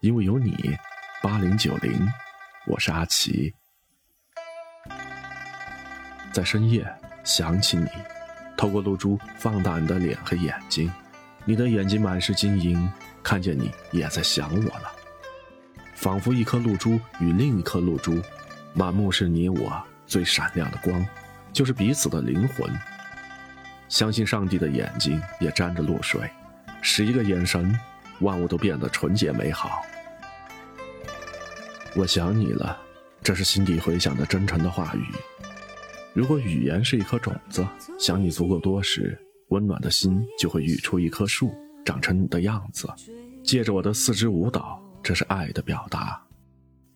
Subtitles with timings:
[0.00, 0.76] 因为有你，
[1.20, 2.08] 八零九零，
[2.68, 3.52] 我是阿奇。
[6.30, 6.86] 在深夜
[7.24, 7.88] 想起你，
[8.56, 10.88] 透过露珠放大你的脸和眼睛，
[11.44, 12.88] 你的眼睛满是晶莹，
[13.24, 14.92] 看见你也在想我了，
[15.94, 18.22] 仿佛一颗露珠与另一颗露珠，
[18.74, 21.04] 满目是你我最闪亮的光，
[21.52, 22.72] 就是彼此的灵魂。
[23.88, 26.30] 相信上帝的眼睛也沾着露水，
[26.82, 27.76] 使一个眼神，
[28.20, 29.82] 万物都变得纯洁美好。
[31.96, 32.78] 我想你了，
[33.22, 35.04] 这是心底回响的真诚的话语。
[36.12, 37.66] 如果语言是一颗种子，
[37.98, 39.18] 想你足够多时，
[39.48, 41.54] 温暖的心就会育出一棵树，
[41.84, 42.88] 长成你的样子。
[43.42, 46.20] 借着我的四肢舞蹈，这是爱的表达。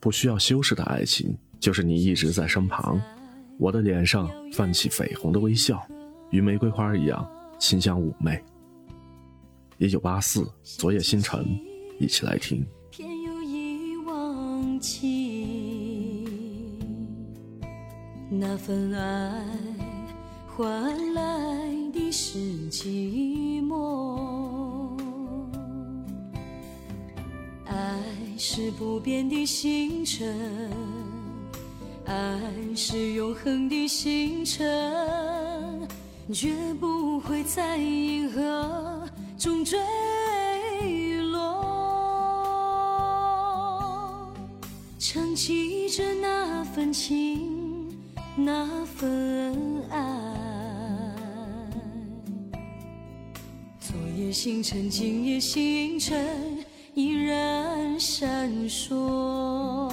[0.00, 3.00] 不需要修饰的爱情，就是你一直在身旁。
[3.58, 5.80] 我的脸上泛起绯红的微笑。
[6.30, 8.42] 与玫瑰花一样清香妩媚。
[9.82, 11.44] 一九八四，昨夜星辰，
[11.98, 12.64] 一起来听。
[12.88, 16.24] 偏有一忘情，
[18.30, 19.44] 那份爱
[20.46, 21.22] 换来
[21.92, 22.38] 的是
[22.70, 24.96] 寂寞。
[27.66, 28.00] 爱
[28.38, 30.70] 是不变的星辰，
[32.04, 32.40] 爱
[32.76, 35.88] 是永恒的星辰。
[36.32, 38.91] 绝不会在银河
[39.42, 39.76] 中坠
[41.32, 41.64] 落，
[45.00, 47.90] 承起着那份情，
[48.36, 49.98] 那份爱。
[53.80, 59.91] 昨夜星辰，今夜星辰，依然闪烁。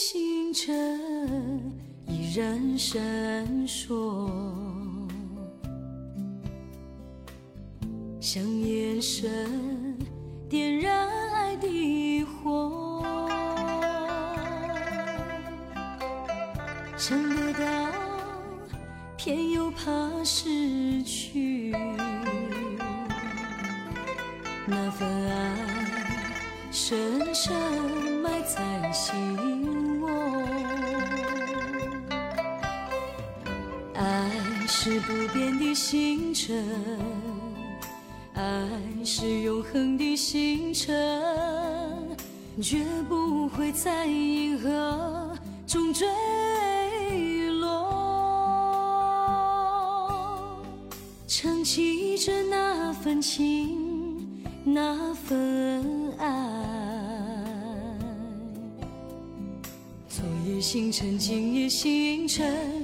[0.00, 0.72] 星辰
[2.06, 2.96] 依然闪
[3.66, 4.30] 烁，
[8.20, 9.98] 像眼神
[10.48, 13.02] 点燃爱的火，
[16.96, 17.92] 想得到，
[19.16, 19.82] 偏又怕
[20.22, 21.74] 失去
[24.64, 25.56] 那份爱。
[26.70, 27.52] 深深
[28.22, 29.57] 埋在心
[34.80, 36.64] 是不变的星辰，
[38.34, 38.70] 爱
[39.04, 40.96] 是永恒的星辰，
[42.62, 46.06] 绝不会在银河中坠
[47.58, 47.82] 落，
[51.26, 56.28] 撑起着那份情，那份爱。
[60.08, 62.77] 昨夜星辰，今夜星辰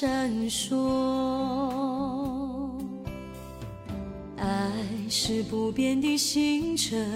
[0.00, 0.74] 闪烁。
[4.38, 4.72] 爱
[5.10, 7.06] 是不变的星辰，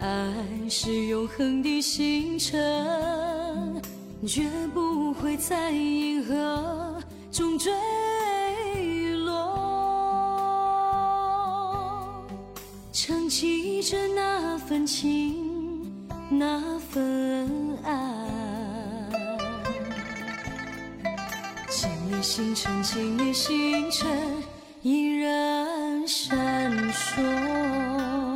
[0.00, 0.34] 爱
[0.68, 3.80] 是永恒的星辰，
[4.26, 7.00] 绝不会在银河
[7.30, 7.70] 中坠
[9.18, 9.54] 落。
[12.92, 15.36] 撑起着那份情。
[16.28, 16.71] 那
[22.22, 24.08] 星辰，今夜星辰
[24.82, 28.31] 依然闪烁。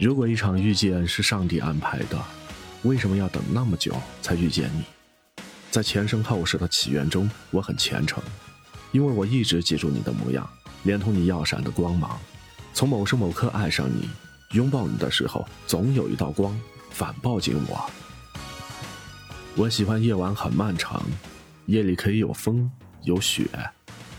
[0.00, 2.18] 如果一场遇见是上帝安排的，
[2.84, 4.82] 为什么要等那么久才遇见你？
[5.70, 8.22] 在前生后世的祈愿中，我很虔诚，
[8.92, 10.48] 因为我一直记住你的模样，
[10.84, 12.18] 连同你耀闪的光芒。
[12.72, 14.08] 从某时某刻爱上你，
[14.52, 16.58] 拥抱你的时候，总有一道光
[16.88, 17.90] 反抱紧我。
[19.54, 21.04] 我喜欢夜晚很漫长，
[21.66, 22.70] 夜里可以有风
[23.02, 23.44] 有雪，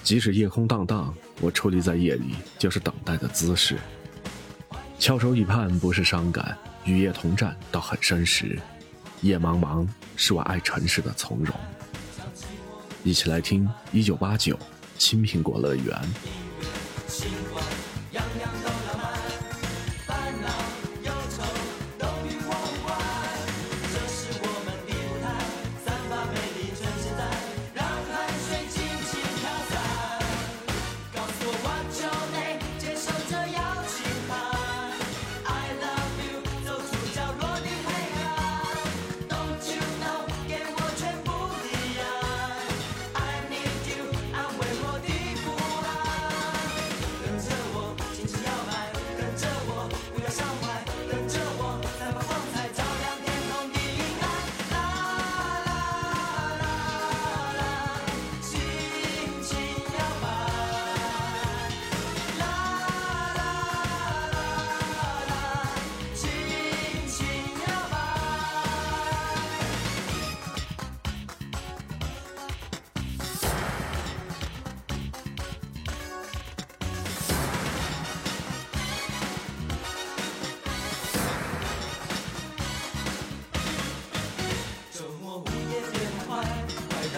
[0.03, 3.79] 即使夜空荡荡，我矗立在夜里就是等待的姿势。
[5.01, 6.55] 翘首以盼不是伤感，
[6.85, 8.59] 与夜同战倒很真实。
[9.21, 11.51] 夜茫茫是我爱城市的从容。
[13.03, 14.55] 一起来听一九八九
[14.99, 15.99] 青苹果乐园。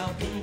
[0.04, 0.43] yourself in